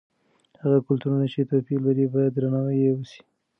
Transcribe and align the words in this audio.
هغه 0.61 0.77
کلتورونه 0.87 1.25
چې 1.33 1.47
توپیر 1.49 1.79
لري 1.87 2.05
باید 2.13 2.31
درناوی 2.35 2.77
یې 2.83 2.91
وسي. 2.95 3.21